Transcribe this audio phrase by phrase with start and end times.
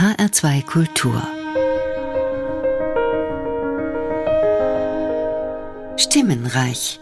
[0.00, 1.22] HR2 Kultur
[5.98, 6.98] Stimmenreich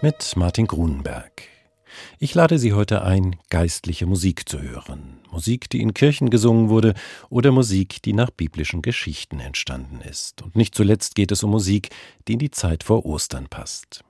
[0.00, 1.42] mit Martin Grunenberg.
[2.18, 5.20] Ich lade Sie heute ein, geistliche Musik zu hören.
[5.30, 6.94] Musik, die in Kirchen gesungen wurde
[7.28, 10.40] oder Musik, die nach biblischen Geschichten entstanden ist.
[10.40, 11.90] Und nicht zuletzt geht es um Musik,
[12.26, 14.02] die in die Zeit vor Ostern passt.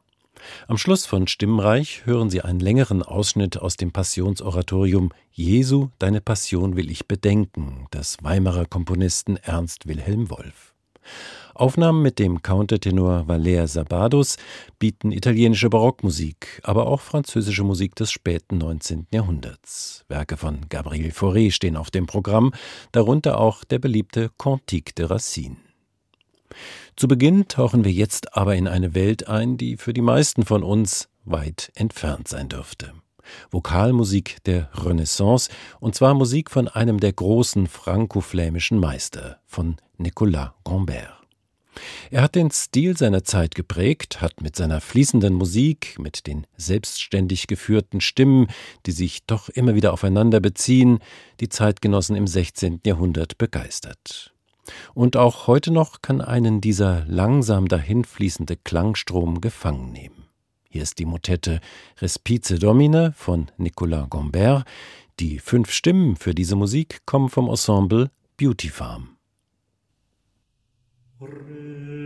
[0.69, 6.77] Am Schluss von Stimmreich hören Sie einen längeren Ausschnitt aus dem Passionsoratorium Jesu, deine Passion
[6.77, 10.75] will ich bedenken des Weimarer Komponisten Ernst Wilhelm Wolf.
[11.55, 14.39] Aufnahmen mit dem Countertenor Valer Sabados
[14.81, 19.07] bieten italienische Barockmusik, aber auch französische Musik des späten 19.
[19.13, 20.05] Jahrhunderts.
[20.09, 22.53] Werke von Gabriel Fauré stehen auf dem Programm,
[22.91, 25.57] darunter auch der beliebte Cantique de Racine.
[26.97, 30.63] Zu Beginn tauchen wir jetzt aber in eine Welt ein, die für die meisten von
[30.63, 32.93] uns weit entfernt sein dürfte.
[33.51, 41.25] Vokalmusik der Renaissance, und zwar Musik von einem der großen franco-flämischen Meister, von Nicolas Gombert.
[42.11, 47.49] Er hat den Stil seiner Zeit geprägt, hat mit seiner fließenden Musik, mit den selbstständig
[47.49, 48.49] geführten Stimmen,
[48.87, 51.01] die sich doch immer wieder aufeinander beziehen,
[51.41, 52.81] die Zeitgenossen im 16.
[52.85, 54.34] Jahrhundert begeistert.
[54.95, 60.25] Und auch heute noch kann einen dieser langsam dahinfließende Klangstrom gefangen nehmen.
[60.69, 61.61] Hier ist die Motette
[62.01, 64.65] Respice Domine von Nicolas Gombert.
[65.21, 69.11] Die fünf Stimmen für diese Musik kommen vom Ensemble Beauty Farm.
[71.21, 72.05] Respice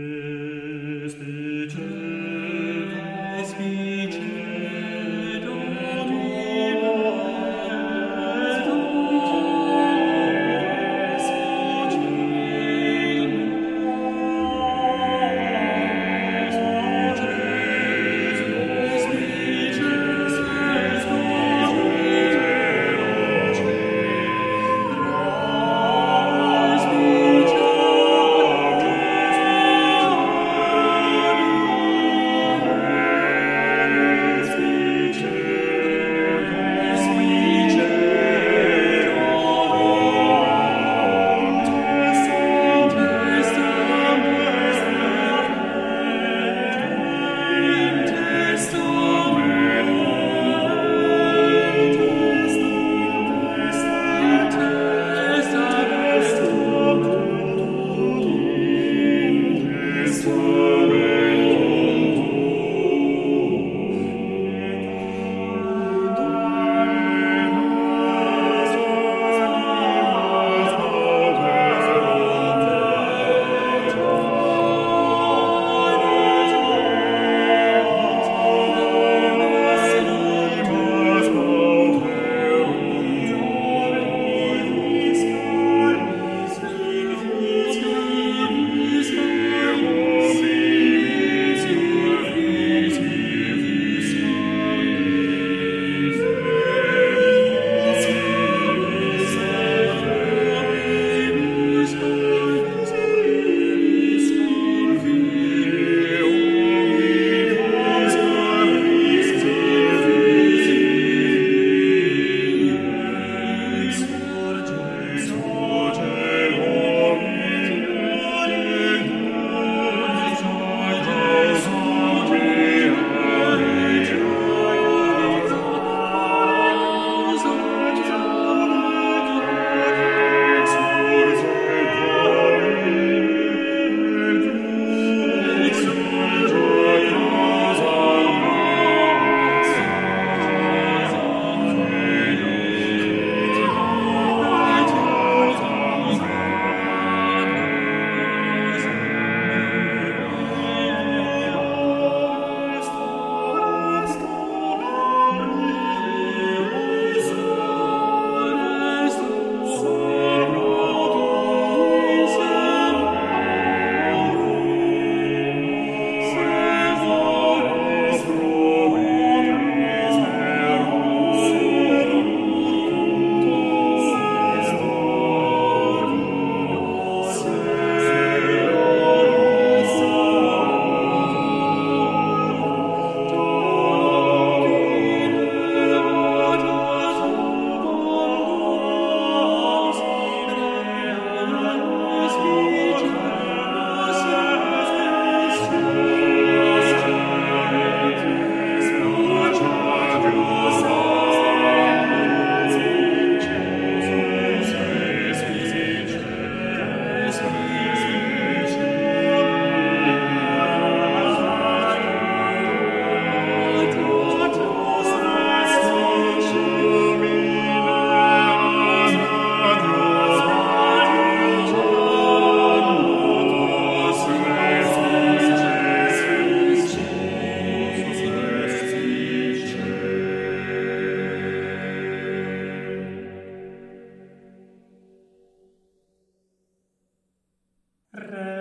[238.19, 238.58] Pre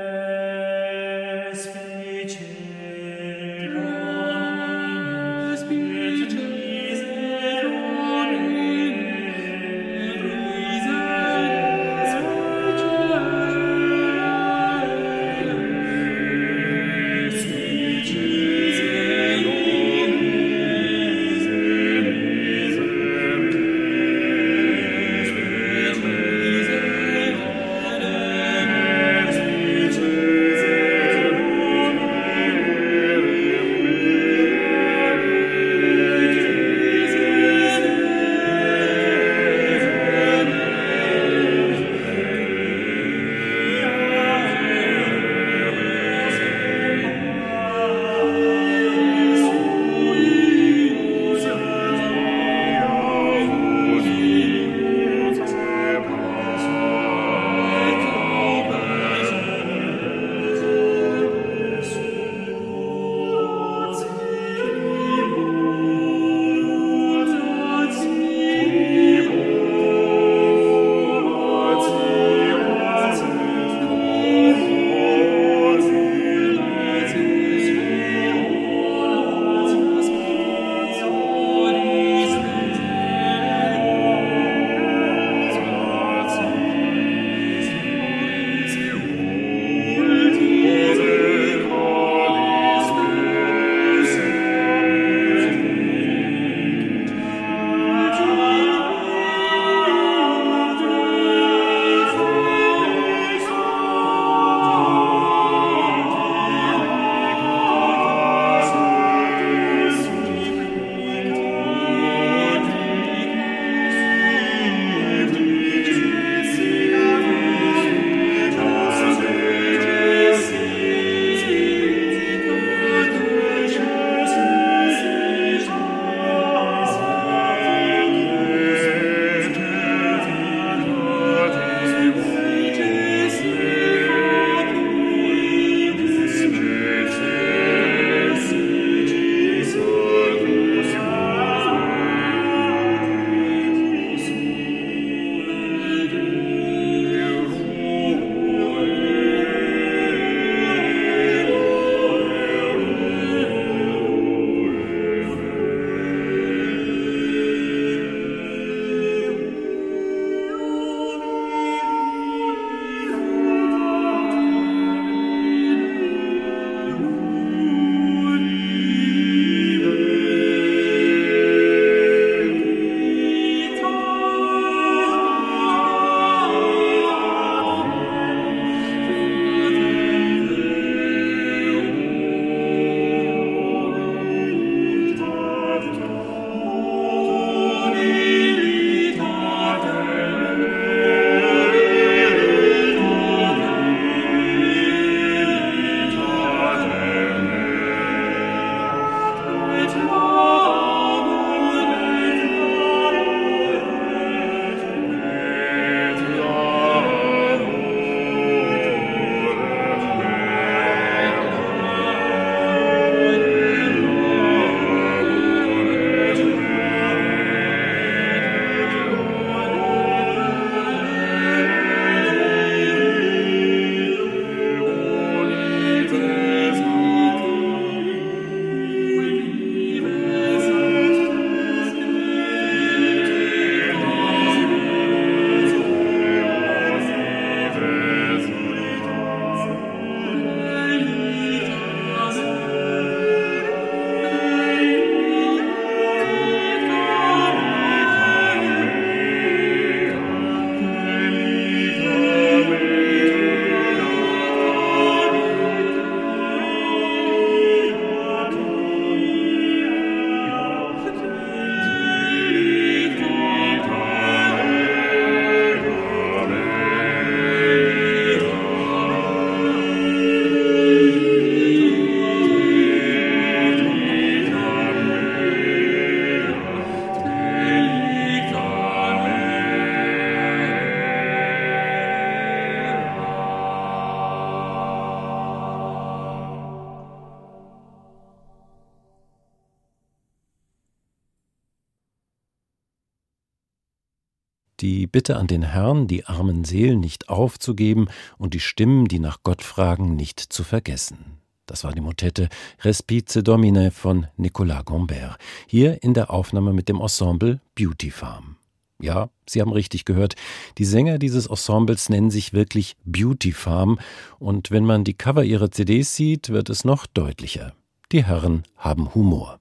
[295.11, 299.63] Bitte an den Herrn, die armen Seelen nicht aufzugeben und die Stimmen, die nach Gott
[299.63, 301.39] fragen, nicht zu vergessen.
[301.67, 302.49] Das war die Motette
[302.83, 305.37] Respice Domine von Nicolas Gombert,
[305.67, 308.57] hier in der Aufnahme mit dem Ensemble Beauty Farm.
[309.01, 310.35] Ja, Sie haben richtig gehört,
[310.79, 313.99] die Sänger dieses Ensembles nennen sich wirklich Beauty Farm,
[314.39, 317.75] und wenn man die Cover ihrer CDs sieht, wird es noch deutlicher.
[318.13, 319.58] Die Herren haben Humor.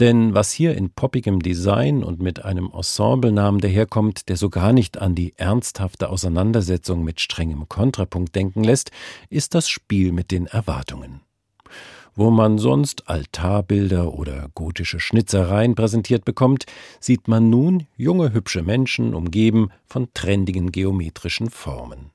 [0.00, 4.98] Denn was hier in poppigem Design und mit einem Ensemblenamen daherkommt, der so gar nicht
[4.98, 8.90] an die ernsthafte Auseinandersetzung mit strengem Kontrapunkt denken lässt,
[9.30, 11.20] ist das Spiel mit den Erwartungen.
[12.16, 16.64] Wo man sonst Altarbilder oder gotische Schnitzereien präsentiert bekommt,
[17.00, 22.10] sieht man nun junge hübsche Menschen umgeben von trendigen geometrischen Formen.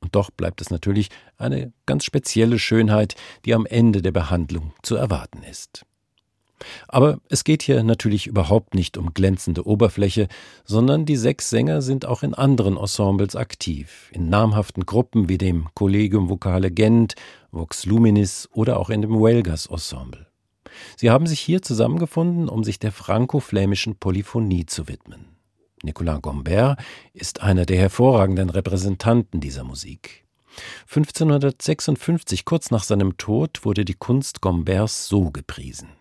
[0.00, 4.96] Und doch bleibt es natürlich eine ganz spezielle Schönheit, die am Ende der Behandlung zu
[4.96, 5.84] erwarten ist.
[6.88, 10.28] Aber es geht hier natürlich überhaupt nicht um glänzende Oberfläche,
[10.64, 15.68] sondern die sechs Sänger sind auch in anderen Ensembles aktiv, in namhaften Gruppen wie dem
[15.74, 17.14] Collegium Vocale Gent,
[17.50, 20.26] Vox Luminis oder auch in dem Huelgas Ensemble.
[20.96, 25.26] Sie haben sich hier zusammengefunden, um sich der franco-flämischen Polyphonie zu widmen.
[25.82, 26.78] Nicolas Gombert
[27.14, 30.24] ist einer der hervorragenden Repräsentanten dieser Musik.
[30.88, 35.97] 1556, kurz nach seinem Tod, wurde die Kunst Gomberts so gepriesen.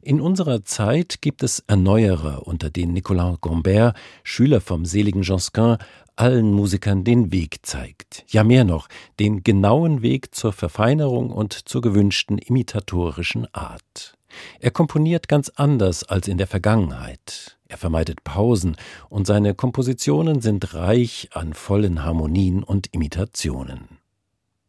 [0.00, 5.78] In unserer Zeit gibt es Erneuerer, unter denen Nicolas Gombert, Schüler vom seligen Josquin,
[6.16, 8.24] allen Musikern den Weg zeigt.
[8.28, 8.88] Ja mehr noch,
[9.18, 14.16] den genauen Weg zur Verfeinerung und zur gewünschten imitatorischen Art.
[14.60, 17.58] Er komponiert ganz anders als in der Vergangenheit.
[17.68, 18.76] Er vermeidet Pausen
[19.08, 23.98] und seine Kompositionen sind reich an vollen Harmonien und Imitationen.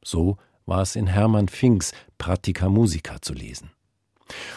[0.04, 3.73] So war es in Hermann Finks Pratica Musica zu lesen.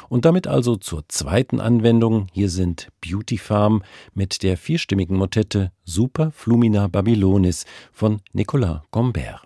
[0.09, 2.29] Und damit also zur zweiten Anwendung.
[2.33, 3.83] Hier sind Beauty Farm
[4.15, 9.46] mit der vierstimmigen Motette Super Flumina Babylonis von Nicolas Gombert.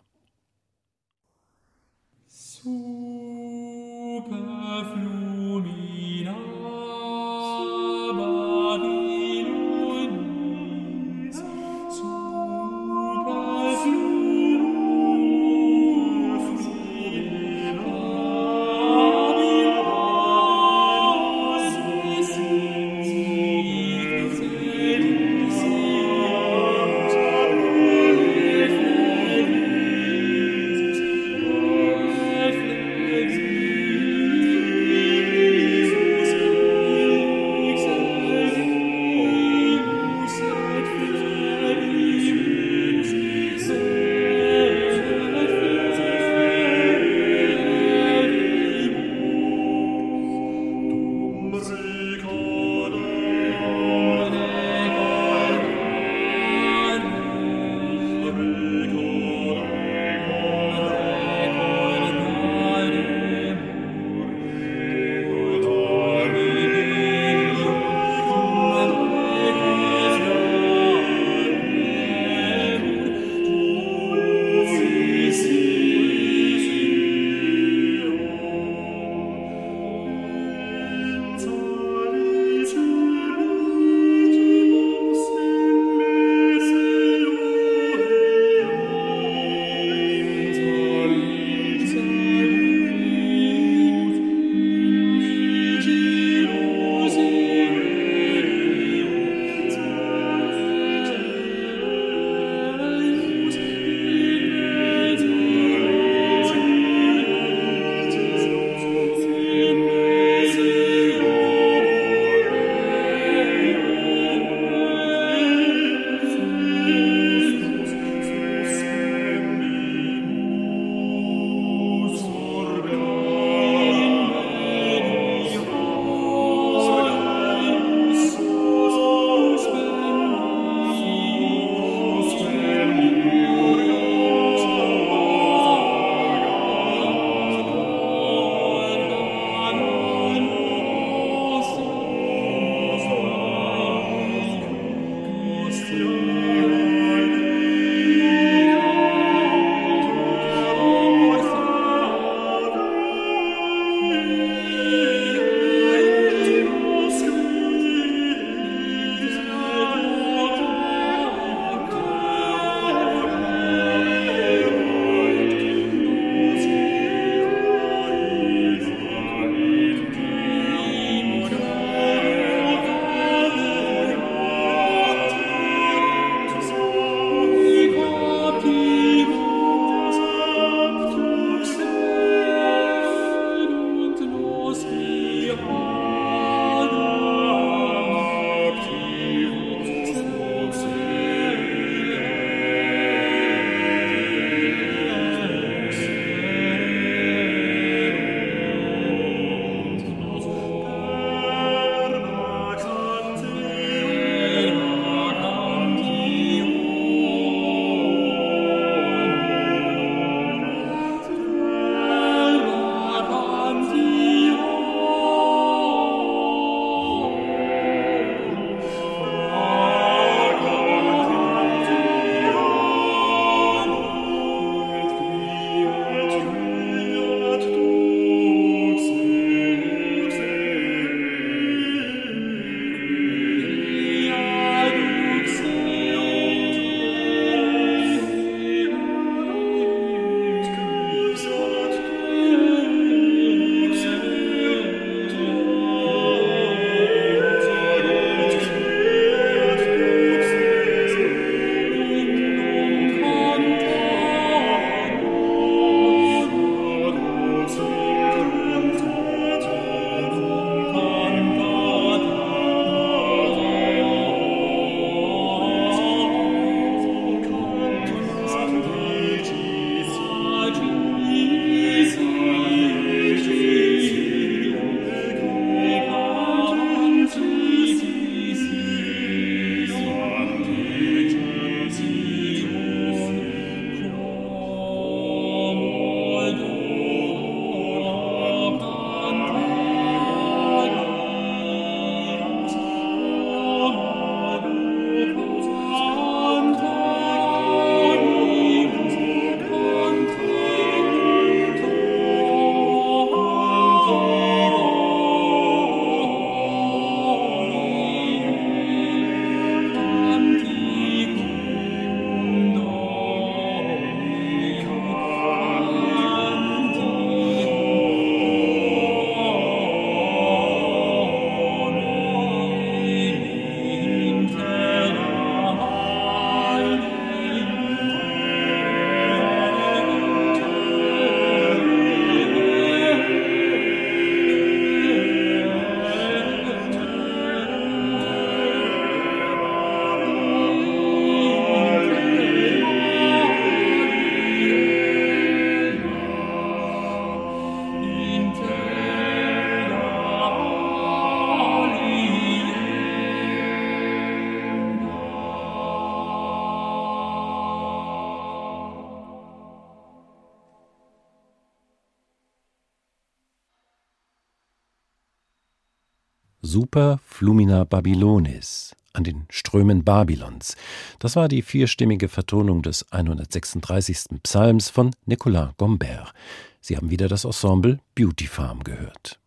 [366.70, 370.76] Super Flumina Babylonis, an den Strömen Babylons.
[371.18, 374.40] Das war die vierstimmige Vertonung des 136.
[374.44, 376.32] Psalms von Nicolas Gombert.
[376.80, 379.40] Sie haben wieder das Ensemble Beauty Farm gehört.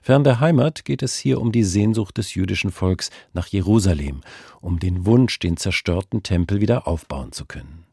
[0.00, 4.22] Fern der Heimat geht es hier um die Sehnsucht des jüdischen Volks nach Jerusalem,
[4.62, 7.84] um den Wunsch, den zerstörten Tempel wieder aufbauen zu können.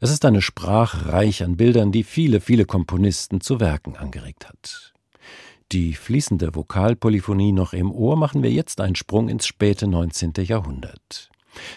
[0.00, 4.89] Es ist eine Sprache reich an Bildern, die viele, viele Komponisten zu Werken angeregt hat.
[5.72, 10.32] Die fließende Vokalpolyphonie noch im Ohr machen wir jetzt einen Sprung ins späte 19.
[10.38, 11.30] Jahrhundert.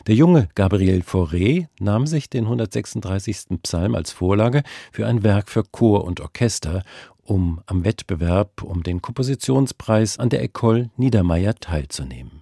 [0.08, 3.62] Der junge Gabriel Fauré nahm sich den 136.
[3.62, 6.82] Psalm als Vorlage für ein Werk für Chor und Orchester,
[7.23, 12.41] um am Wettbewerb um den Kompositionspreis an der École Niedermeyer teilzunehmen.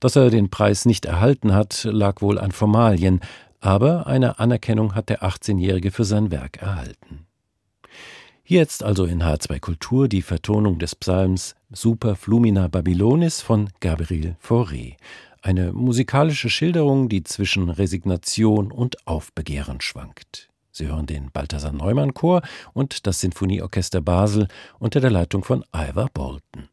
[0.00, 3.20] Dass er den Preis nicht erhalten hat, lag wohl an Formalien,
[3.60, 7.27] aber eine Anerkennung hat der 18-Jährige für sein Werk erhalten.
[8.50, 14.96] Jetzt also in H2 Kultur die Vertonung des Psalms Super Flumina Babylonis von Gabriel Fauré.
[15.42, 20.48] Eine musikalische Schilderung, die zwischen Resignation und Aufbegehren schwankt.
[20.72, 22.40] Sie hören den Balthasar Neumann Chor
[22.72, 26.70] und das Sinfonieorchester Basel unter der Leitung von Ivor Bolton.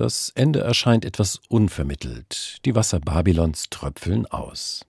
[0.00, 2.64] Das Ende erscheint etwas unvermittelt.
[2.64, 4.86] Die Wasser Babylons tröpfeln aus.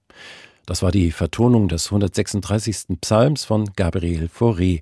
[0.66, 2.98] Das war die Vertonung des 136.
[3.02, 4.82] Psalms von Gabriel Fauré,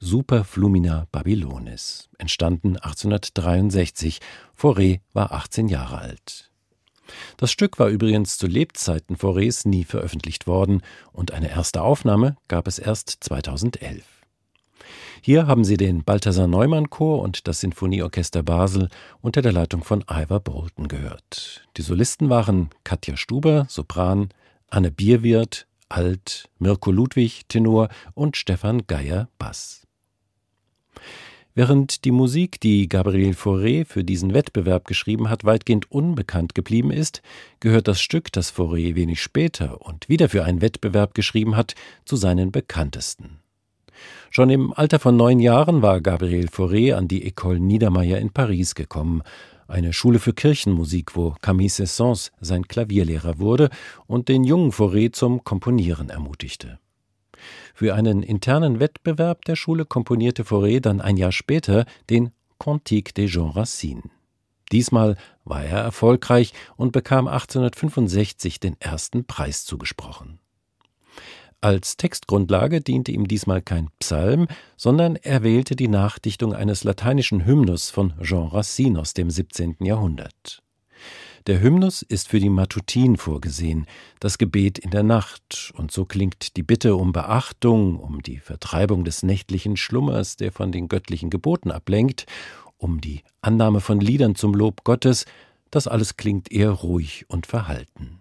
[0.00, 4.18] Super Flumina Babylonis, entstanden 1863.
[4.60, 6.50] Fauré war 18 Jahre alt.
[7.36, 12.66] Das Stück war übrigens zu Lebzeiten Faurés nie veröffentlicht worden und eine erste Aufnahme gab
[12.66, 14.17] es erst 2011.
[15.20, 18.88] Hier haben Sie den Balthasar Neumann Chor und das Sinfonieorchester Basel
[19.20, 21.66] unter der Leitung von Ivor Bolton gehört.
[21.76, 24.28] Die Solisten waren Katja Stuber, Sopran,
[24.70, 29.86] Anne Bierwirth, Alt, Mirko Ludwig, Tenor und Stefan Geier, Bass.
[31.54, 37.20] Während die Musik, die Gabriel Fauré für diesen Wettbewerb geschrieben hat, weitgehend unbekannt geblieben ist,
[37.58, 42.14] gehört das Stück, das Fauré wenig später und wieder für einen Wettbewerb geschrieben hat, zu
[42.14, 43.40] seinen bekanntesten.
[44.30, 48.74] Schon im Alter von neun Jahren war Gabriel Fauré an die École Niedermeyer in Paris
[48.74, 49.22] gekommen,
[49.68, 53.68] eine Schule für Kirchenmusik, wo Camille Saint-Saëns sein Klavierlehrer wurde
[54.06, 56.78] und den jungen Fauré zum Komponieren ermutigte.
[57.74, 63.30] Für einen internen Wettbewerb der Schule komponierte Fauré dann ein Jahr später den Cantique des
[63.30, 64.02] Jean Racine.
[64.72, 70.40] Diesmal war er erfolgreich und bekam 1865 den ersten Preis zugesprochen.
[71.60, 77.90] Als Textgrundlage diente ihm diesmal kein Psalm, sondern er wählte die Nachdichtung eines lateinischen Hymnus
[77.90, 79.76] von Jean Racine aus dem 17.
[79.80, 80.62] Jahrhundert.
[81.48, 83.86] Der Hymnus ist für die Matutin vorgesehen,
[84.20, 89.02] das Gebet in der Nacht, und so klingt die Bitte um Beachtung, um die Vertreibung
[89.02, 92.26] des nächtlichen Schlummers, der von den göttlichen Geboten ablenkt,
[92.76, 95.24] um die Annahme von Liedern zum Lob Gottes,
[95.72, 98.20] das alles klingt eher ruhig und verhalten.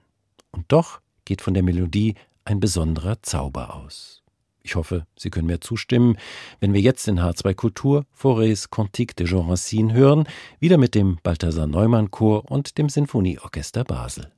[0.52, 2.16] Und doch geht von der Melodie
[2.48, 4.24] ein besonderer Zauber aus.
[4.64, 6.18] Ich hoffe, Sie können mir zustimmen,
[6.60, 10.28] wenn wir jetzt in H2 Kultur Forêts Cantique de Jean Racine hören,
[10.60, 14.32] wieder mit dem Balthasar Neumann Chor und dem Sinfonieorchester Basel.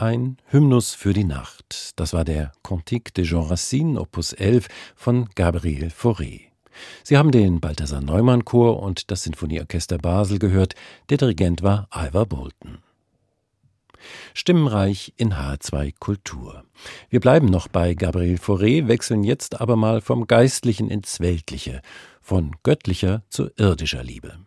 [0.00, 1.92] Ein Hymnus für die Nacht.
[1.96, 6.44] Das war der Cantique de Jean Racine, Opus 11 von Gabriel Fauré.
[7.04, 10.74] Sie haben den Balthasar Neumann Chor und das Sinfonieorchester Basel gehört.
[11.10, 12.78] Der Dirigent war Ivor Bolton.
[14.32, 16.64] Stimmenreich in H2 Kultur.
[17.10, 21.82] Wir bleiben noch bei Gabriel Fauré, wechseln jetzt aber mal vom Geistlichen ins Weltliche,
[22.22, 24.38] von göttlicher zu irdischer Liebe.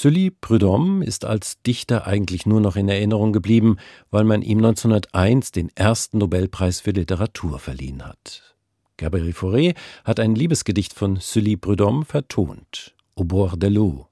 [0.00, 3.78] Sully Prudhomme ist als Dichter eigentlich nur noch in Erinnerung geblieben,
[4.12, 8.54] weil man ihm 1901 den ersten Nobelpreis für Literatur verliehen hat.
[8.96, 9.74] Gabriel Fauré
[10.04, 12.94] hat ein Liebesgedicht von Sully Prudhomme vertont.
[13.16, 14.06] Au bord de l'eau.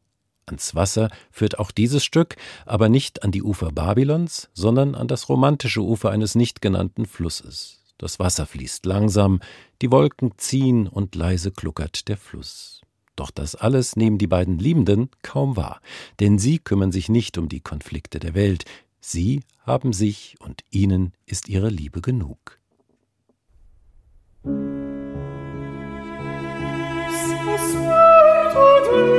[0.46, 2.34] Ans Wasser führt auch dieses Stück,
[2.64, 7.84] aber nicht an die Ufer Babylons, sondern an das romantische Ufer eines nicht genannten Flusses.
[7.96, 9.38] Das Wasser fließt langsam,
[9.80, 12.75] die Wolken ziehen und leise kluckert der Fluss.
[13.16, 15.80] Doch das alles nehmen die beiden Liebenden kaum wahr,
[16.20, 18.64] denn sie kümmern sich nicht um die Konflikte der Welt,
[19.00, 22.60] sie haben sich und ihnen ist ihre Liebe genug.
[28.86, 29.15] Tout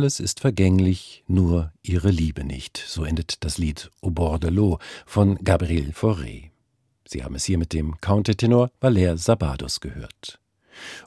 [0.00, 2.82] Alles ist vergänglich, nur ihre Liebe nicht.
[2.86, 6.48] So endet das Lied Au bord de l'eau von Gabriel Fauré.
[7.06, 10.40] Sie haben es hier mit dem Countertenor Valère Sabados gehört.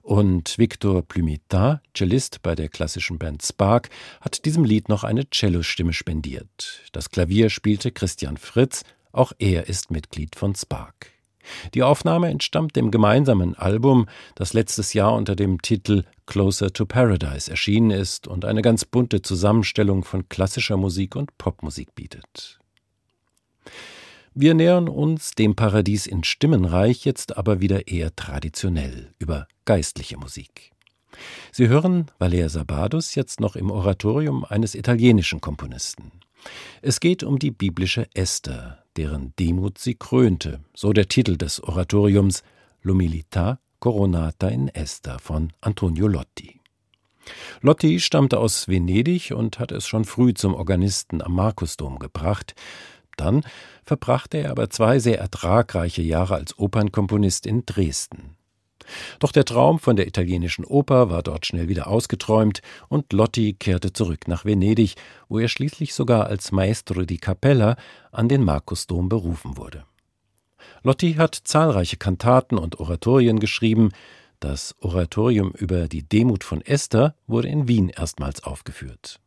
[0.03, 3.89] Und Victor Plumitat, Cellist bei der klassischen Band Spark,
[4.21, 6.83] hat diesem Lied noch eine Cellostimme spendiert.
[6.91, 11.12] Das Klavier spielte Christian Fritz, auch er ist Mitglied von Spark.
[11.73, 17.49] Die Aufnahme entstammt dem gemeinsamen Album, das letztes Jahr unter dem Titel Closer to Paradise
[17.49, 22.59] erschienen ist und eine ganz bunte Zusammenstellung von klassischer Musik und Popmusik bietet.
[24.35, 30.71] Wir nähern uns dem Paradies in Stimmenreich jetzt aber wieder eher traditionell über geistliche Musik.
[31.51, 36.11] Sie hören Valea Sabadus jetzt noch im Oratorium eines italienischen Komponisten.
[36.81, 42.43] Es geht um die biblische Esther, deren Demut sie krönte, so der Titel des Oratoriums
[42.83, 46.61] L'umilità coronata in Esther von Antonio Lotti.
[47.61, 52.55] Lotti stammte aus Venedig und hat es schon früh zum Organisten am Markusdom gebracht.
[53.17, 53.43] Dann
[53.83, 58.35] verbrachte er aber zwei sehr ertragreiche Jahre als Opernkomponist in Dresden.
[59.19, 63.93] Doch der Traum von der italienischen Oper war dort schnell wieder ausgeträumt und Lotti kehrte
[63.93, 64.95] zurück nach Venedig,
[65.29, 67.75] wo er schließlich sogar als Maestro di Cappella
[68.11, 69.85] an den Markusdom berufen wurde.
[70.83, 73.91] Lotti hat zahlreiche Kantaten und Oratorien geschrieben.
[74.39, 79.19] Das Oratorium über die Demut von Esther wurde in Wien erstmals aufgeführt.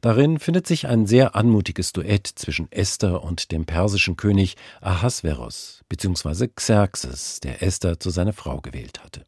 [0.00, 6.48] Darin findet sich ein sehr anmutiges Duett zwischen Esther und dem persischen König Ahasveros bzw.
[6.48, 9.26] Xerxes, der Esther zu seiner Frau gewählt hatte.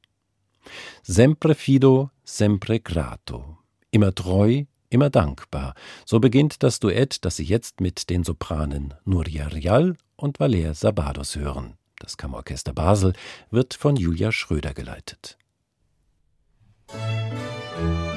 [1.03, 3.59] Sempre fido, sempre grato.
[3.90, 5.74] Immer treu, immer dankbar.
[6.07, 11.36] So beginnt das Duett, das Sie jetzt mit den Sopranen Nuria Rial und Valer Sabados
[11.36, 11.74] hören.
[11.99, 13.12] Das Kammerorchester Basel
[13.51, 15.38] wird von Julia Schröder geleitet.
[16.88, 18.11] Musik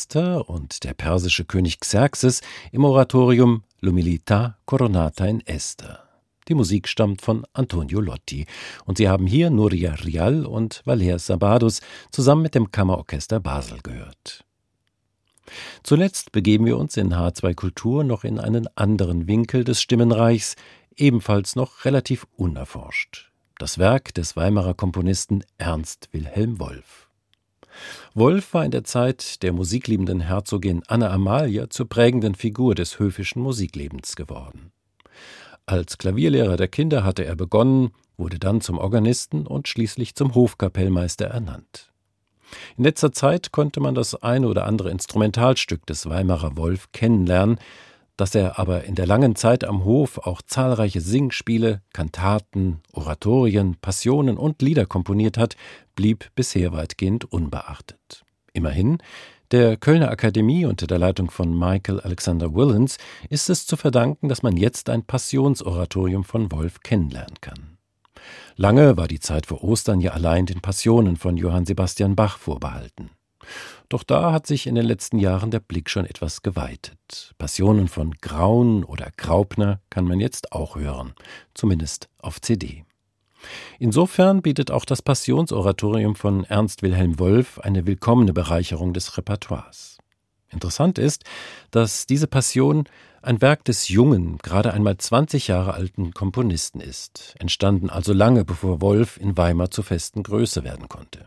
[0.00, 2.40] Esther und der persische König Xerxes
[2.72, 6.08] im Oratorium L'umilità coronata in Esther.
[6.48, 8.46] Die Musik stammt von Antonio Lotti
[8.86, 14.46] und Sie haben hier Nuria Rial und Valer Sabados zusammen mit dem Kammerorchester Basel gehört.
[15.82, 20.56] Zuletzt begeben wir uns in H2 Kultur noch in einen anderen Winkel des Stimmenreichs,
[20.96, 23.30] ebenfalls noch relativ unerforscht.
[23.58, 27.09] Das Werk des Weimarer Komponisten Ernst Wilhelm Wolff.
[28.14, 33.42] Wolf war in der Zeit der musikliebenden Herzogin Anna Amalia zur prägenden Figur des höfischen
[33.42, 34.72] Musiklebens geworden.
[35.66, 41.26] Als Klavierlehrer der Kinder hatte er begonnen, wurde dann zum Organisten und schließlich zum Hofkapellmeister
[41.26, 41.90] ernannt.
[42.76, 47.58] In letzter Zeit konnte man das eine oder andere Instrumentalstück des Weimarer Wolf kennenlernen,
[48.20, 54.36] dass er aber in der langen Zeit am Hof auch zahlreiche Singspiele, Kantaten, Oratorien, Passionen
[54.36, 55.56] und Lieder komponiert hat,
[55.96, 58.24] blieb bisher weitgehend unbeachtet.
[58.52, 58.98] Immerhin,
[59.52, 62.98] der Kölner Akademie unter der Leitung von Michael Alexander Willens
[63.30, 67.78] ist es zu verdanken, dass man jetzt ein Passionsoratorium von Wolf kennenlernen kann.
[68.56, 73.10] Lange war die Zeit vor Ostern ja allein den Passionen von Johann Sebastian Bach vorbehalten.
[73.90, 77.34] Doch da hat sich in den letzten Jahren der Blick schon etwas geweitet.
[77.38, 81.12] Passionen von Graun oder Graupner kann man jetzt auch hören,
[81.54, 82.84] zumindest auf CD.
[83.80, 89.98] Insofern bietet auch das Passionsoratorium von Ernst Wilhelm Wolf eine willkommene Bereicherung des Repertoires.
[90.50, 91.24] Interessant ist,
[91.72, 92.84] dass diese Passion
[93.22, 98.80] ein Werk des jungen, gerade einmal 20 Jahre alten Komponisten ist, entstanden also lange bevor
[98.80, 101.26] Wolf in Weimar zur festen Größe werden konnte.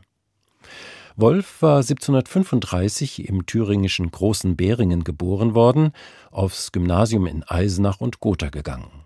[1.15, 5.91] Wolf war 1735 im thüringischen Großen Beringen geboren worden,
[6.31, 9.03] aufs Gymnasium in Eisenach und Gotha gegangen.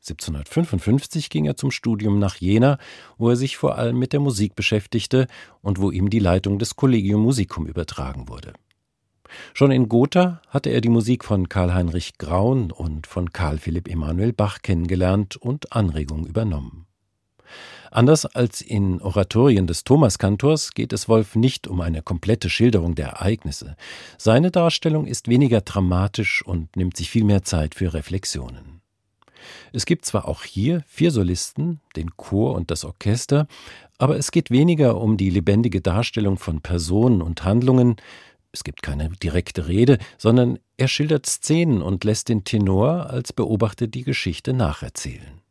[0.00, 2.78] 1755 ging er zum Studium nach Jena,
[3.16, 5.26] wo er sich vor allem mit der Musik beschäftigte
[5.62, 8.52] und wo ihm die Leitung des Collegium Musicum übertragen wurde.
[9.54, 13.88] Schon in Gotha hatte er die Musik von Karl Heinrich Graun und von Karl Philipp
[13.88, 16.87] Emanuel Bach kennengelernt und Anregungen übernommen.
[17.90, 23.08] Anders als in Oratorien des Thomaskantors geht es Wolf nicht um eine komplette Schilderung der
[23.08, 23.76] Ereignisse.
[24.18, 28.80] Seine Darstellung ist weniger dramatisch und nimmt sich viel mehr Zeit für Reflexionen.
[29.72, 33.46] Es gibt zwar auch hier vier Solisten, den Chor und das Orchester,
[33.98, 37.96] aber es geht weniger um die lebendige Darstellung von Personen und Handlungen,
[38.52, 43.86] es gibt keine direkte Rede, sondern er schildert Szenen und lässt den Tenor als Beobachter
[43.86, 45.42] die Geschichte nacherzählen.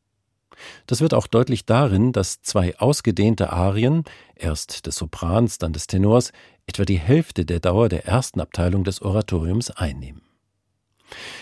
[0.85, 4.03] Das wird auch deutlich darin, dass zwei ausgedehnte Arien,
[4.35, 6.31] erst des Soprans, dann des Tenors,
[6.65, 10.21] etwa die Hälfte der Dauer der ersten Abteilung des Oratoriums einnehmen.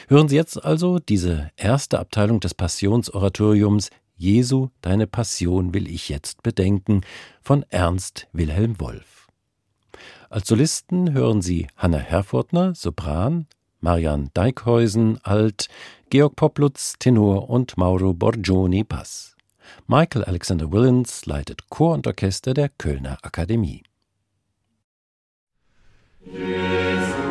[0.08, 6.42] Hören Sie jetzt also diese erste Abteilung des Passionsoratoriums Jesu, deine Passion will ich jetzt
[6.42, 7.02] bedenken
[7.42, 9.28] von Ernst Wilhelm Wolf.
[10.30, 13.48] Als Solisten hören Sie Hanna Herfurtner, Sopran,
[13.86, 15.68] Marian Deikhäusen, Alt,
[16.10, 19.36] Georg Poplutz, Tenor und Mauro Borgioni, Bass.
[19.86, 23.84] Michael Alexander Willens leitet Chor und Orchester der Kölner Akademie.
[26.26, 27.25] Jesus.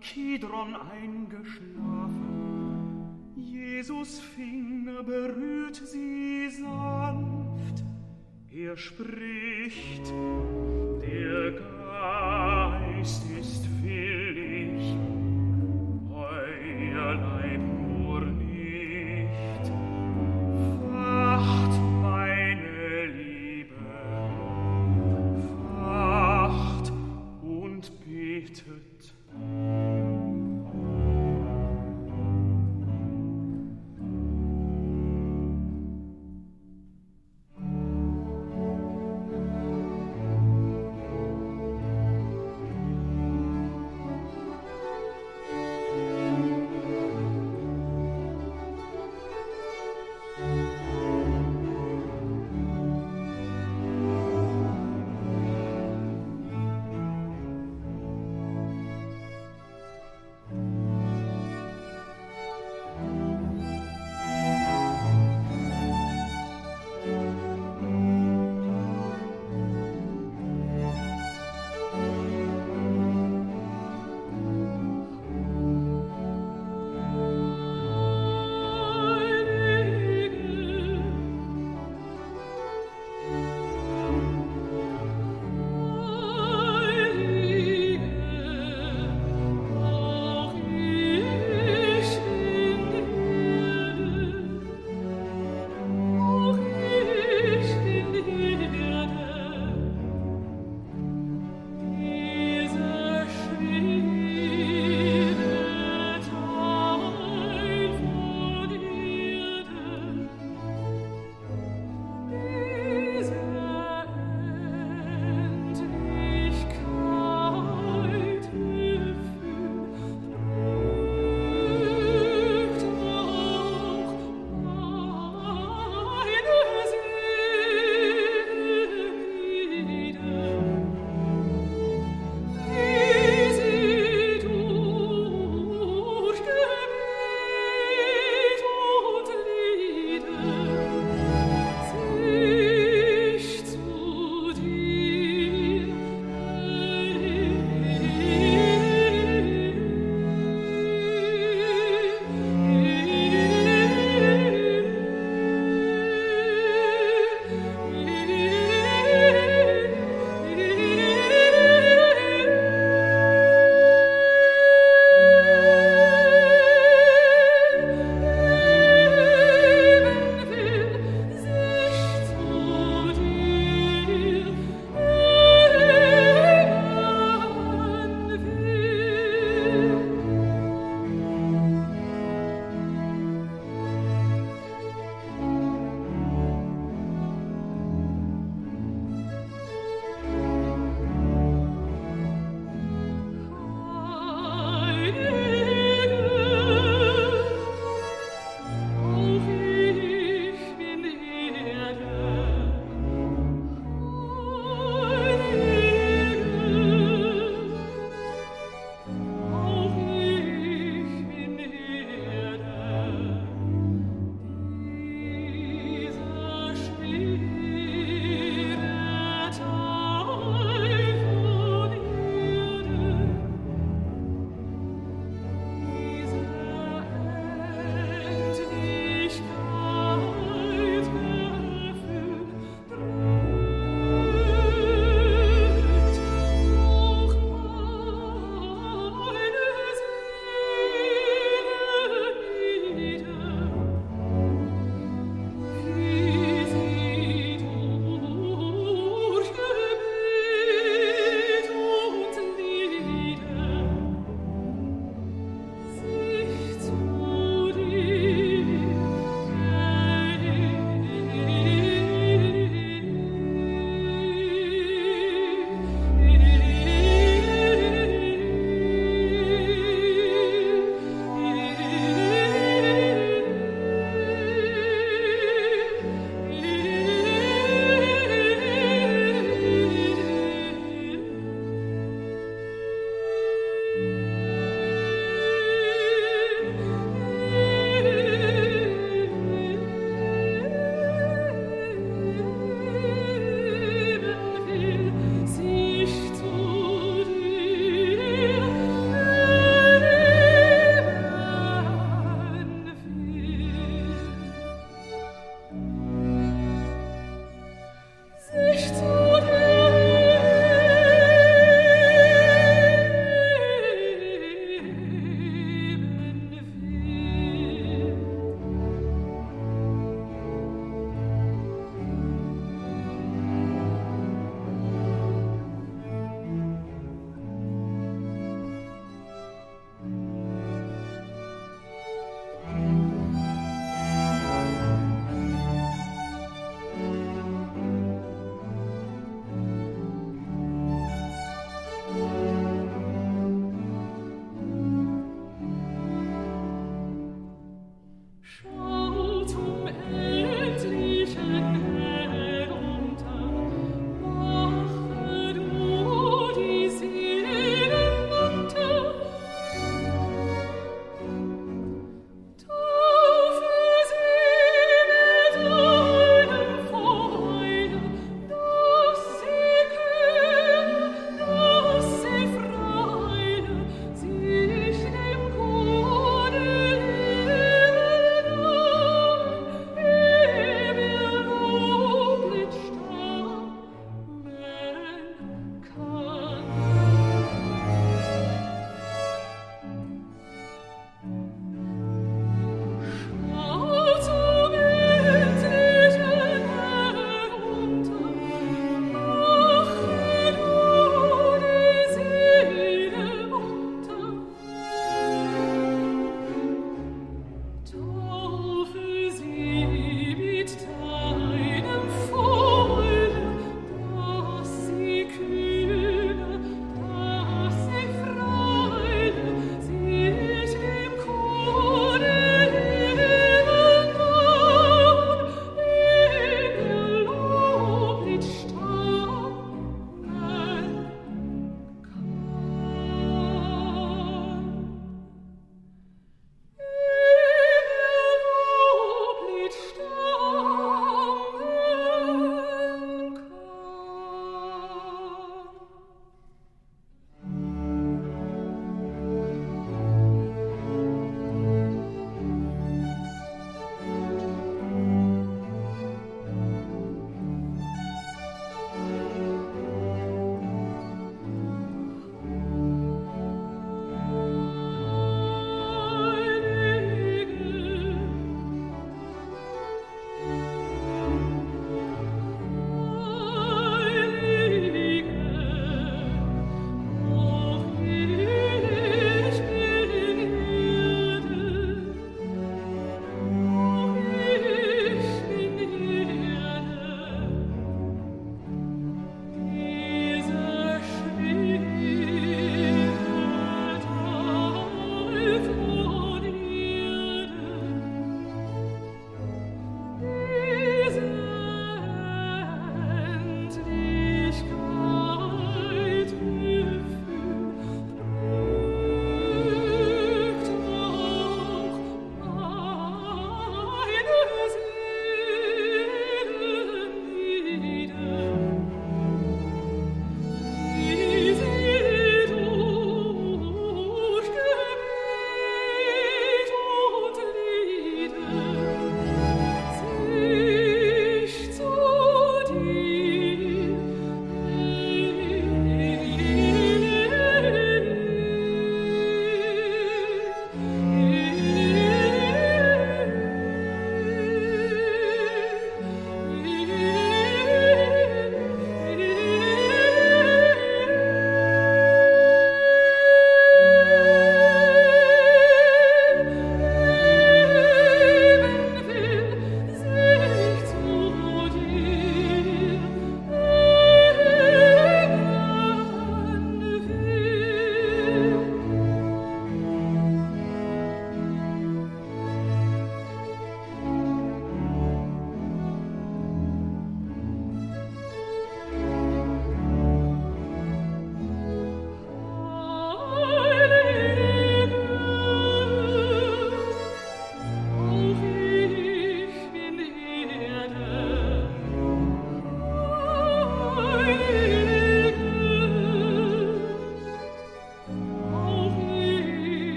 [0.00, 2.34] Kidron eingeschlafen.
[3.36, 7.84] Jesus Finger berührt sie sanft.
[8.50, 9.93] Er spricht,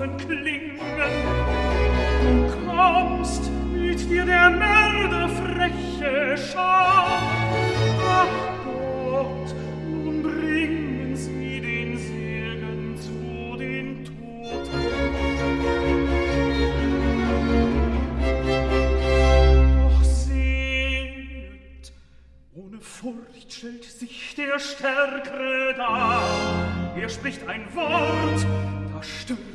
[0.00, 0.78] Waffen klingen.
[2.22, 7.20] Du kommst mit dir der Mörder freche Schar.
[8.08, 8.26] Ach
[8.64, 9.54] Gott,
[9.86, 14.86] nun bringen sie den Segen zu den Toten.
[19.76, 21.92] Doch seht,
[22.54, 26.22] ohne Furcht stellt sich der Stärkere dar.
[26.96, 28.46] Er spricht ein Wort,
[28.94, 29.49] da stört.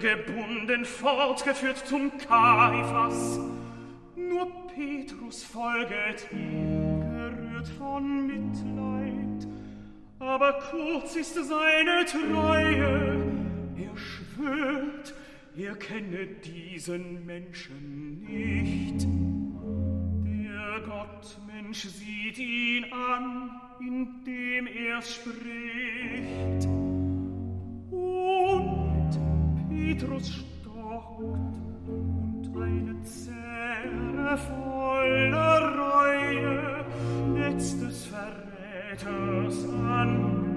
[0.00, 3.38] Gebunden fortgeführt zum Kaiphas.
[4.16, 9.48] Nur Petrus folget ihm, gerührt von Mitleid.
[10.18, 13.22] Aber kurz ist seine Treue,
[13.76, 15.14] er schwört,
[15.56, 19.06] er kenne diesen Menschen nicht.
[20.24, 23.50] Der Gottmensch sieht ihn an,
[23.80, 26.66] indem er spricht.
[27.90, 28.93] Und
[29.74, 31.20] Petrus stockt
[31.88, 36.84] und eine Zähre voller Reue
[37.34, 40.53] letztes Verräters an.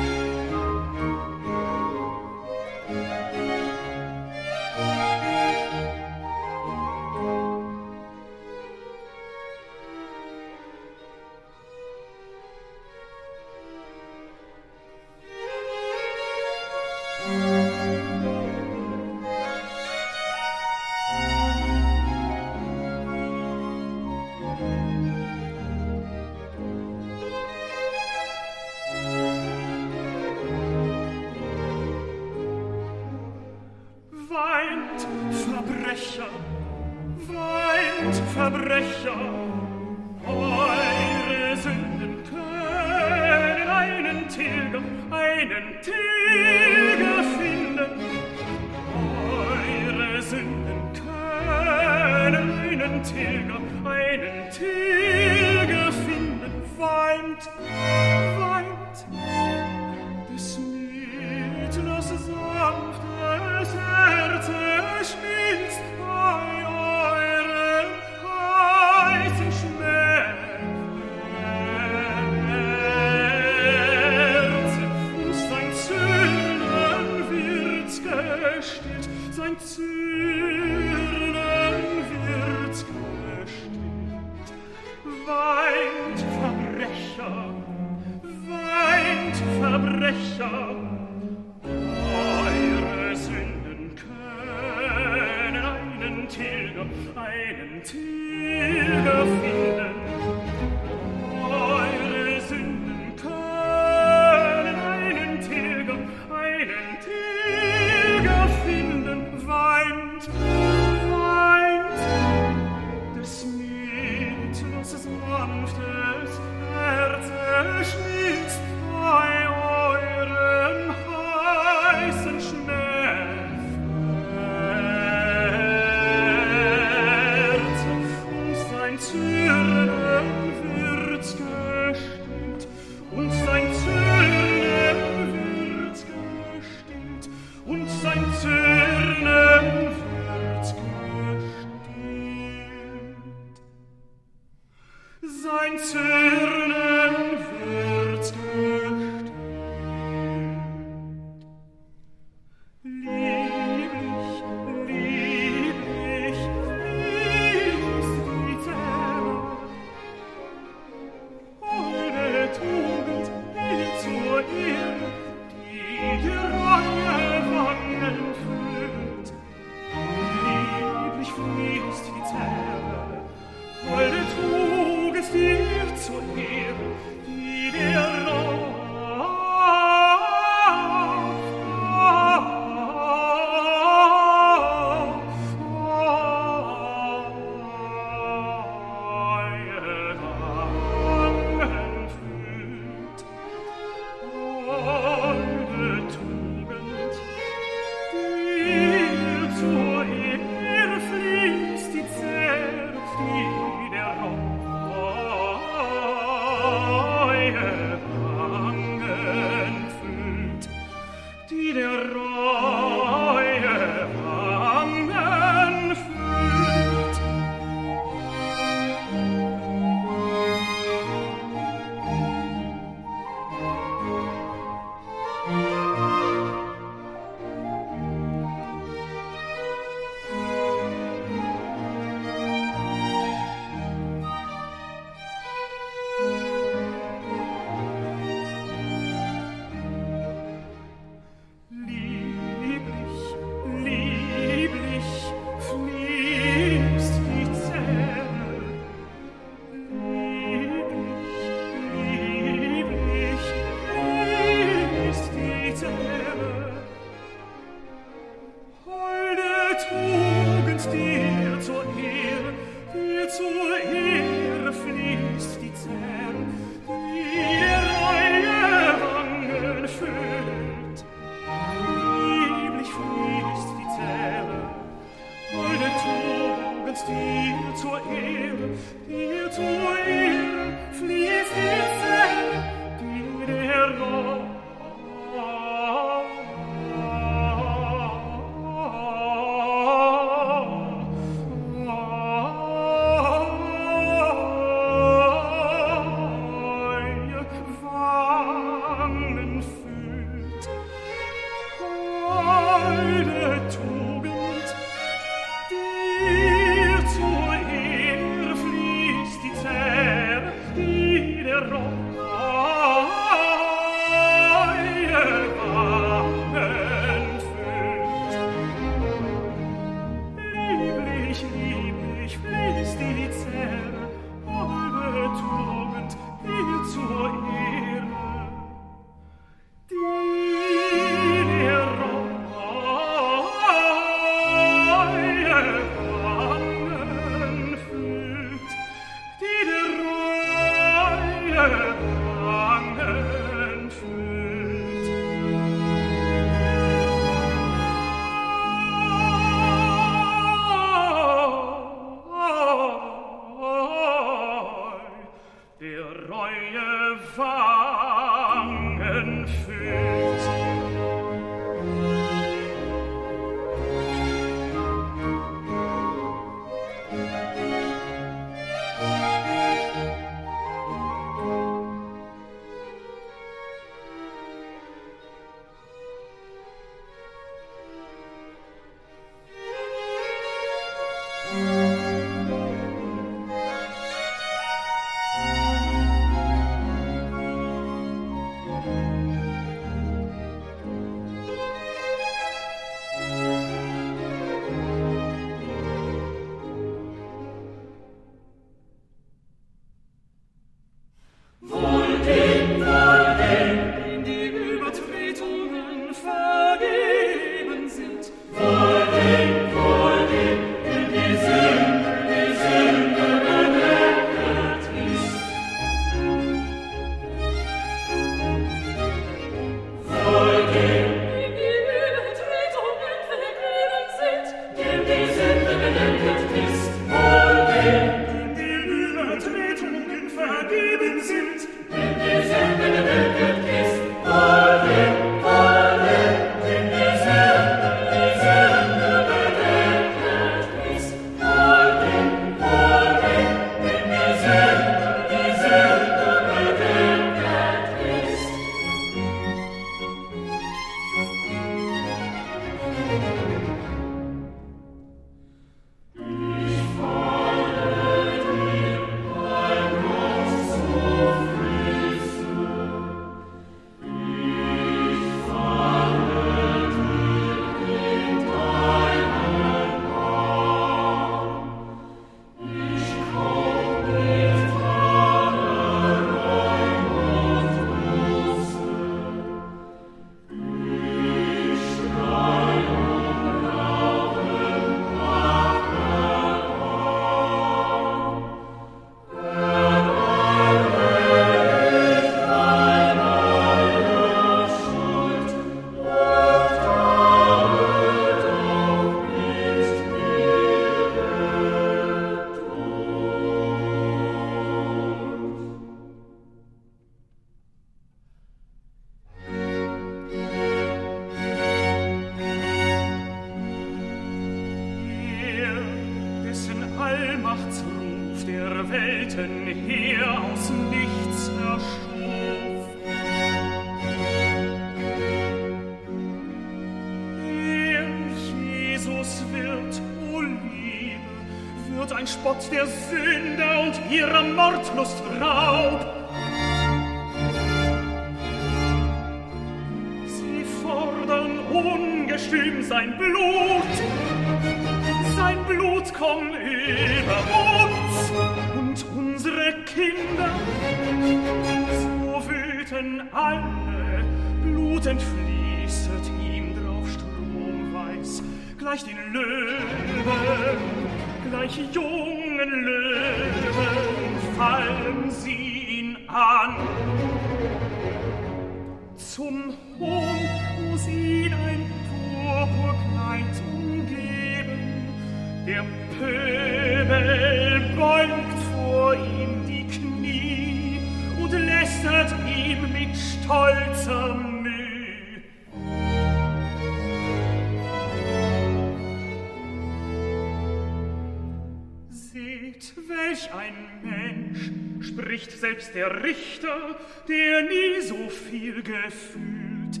[593.40, 594.70] ich ein Mensch,
[595.06, 596.96] spricht selbst der Richter,
[597.28, 600.00] der nie so viel gefühlt.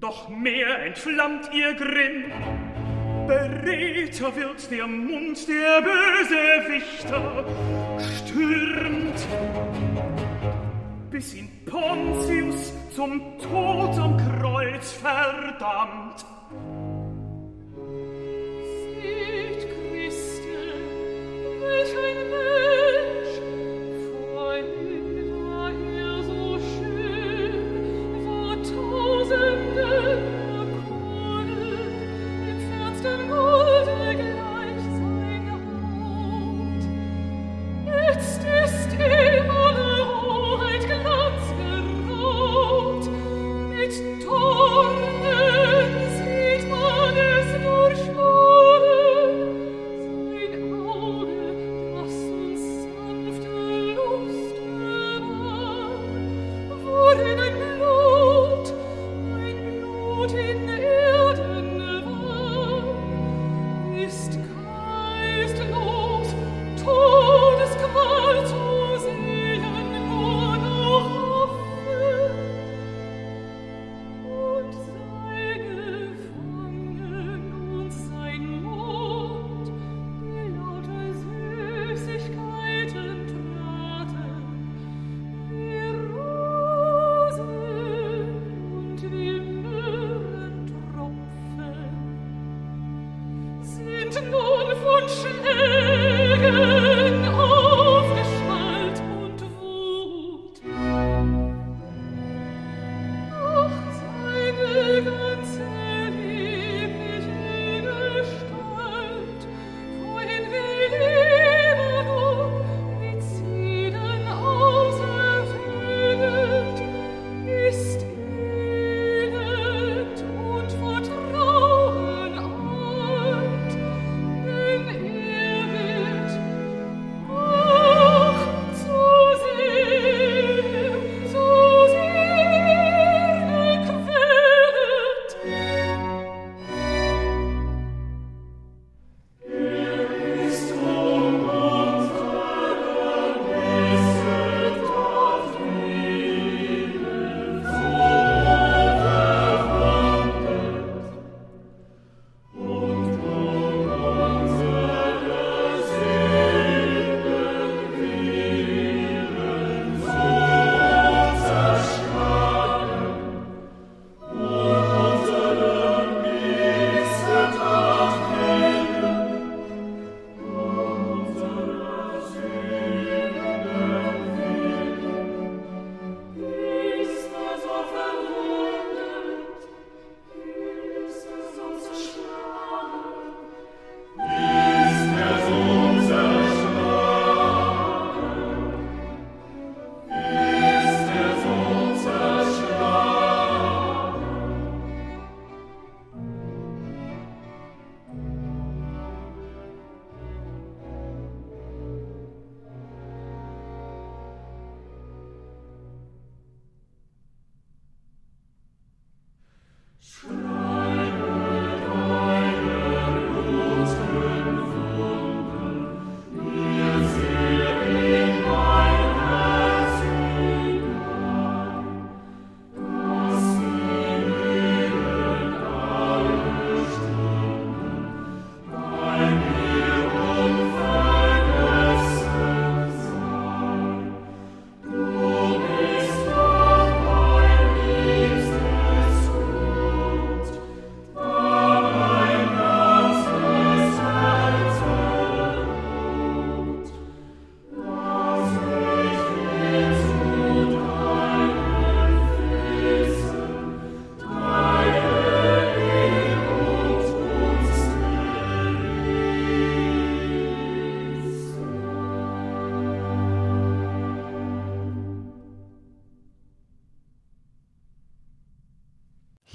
[0.00, 2.24] Doch mehr entflammt ihr Grimm,
[3.26, 7.44] beredter wird der Mund der böse Wichter,
[8.18, 9.26] stürmt
[11.10, 16.24] bis ihn Pontius zum Tod am Kreuz verdammt.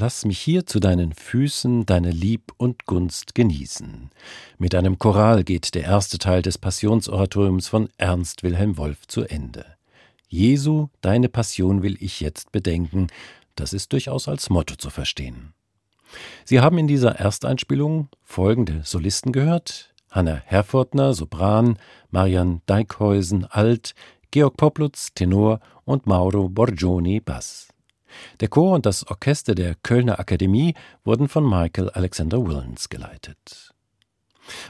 [0.03, 4.09] Lass mich hier zu deinen Füßen deine Lieb und Gunst genießen.
[4.57, 9.65] Mit einem Choral geht der erste Teil des Passionsoratoriums von Ernst Wilhelm Wolf zu Ende.
[10.27, 13.07] Jesu, deine Passion will ich jetzt bedenken,
[13.55, 15.53] das ist durchaus als Motto zu verstehen.
[16.43, 21.79] Sie haben in dieser Ersteinspielung folgende Solisten gehört: Hanna Herfortner, Sopran,
[22.11, 23.95] Marian Deikhäusen, Alt,
[24.31, 27.72] Georg Poplutz, Tenor und Mauro Borgioni, Bass.
[28.39, 30.73] Der Chor und das Orchester der Kölner Akademie
[31.03, 33.73] wurden von Michael Alexander Willens geleitet.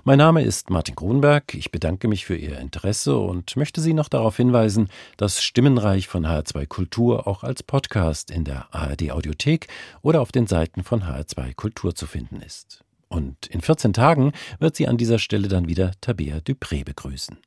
[0.04, 1.56] Mein Name ist Martin Grunberg.
[1.56, 6.26] Ich bedanke mich für Ihr Interesse und möchte Sie noch darauf hinweisen, dass Stimmenreich von
[6.26, 9.68] HR2 Kultur auch als Podcast in der ARD Audiothek
[10.02, 12.84] oder auf den Seiten von HR2 Kultur zu finden ist.
[13.08, 17.38] Und in 14 Tagen wird Sie an dieser Stelle dann wieder Tabea Dupré begrüßen.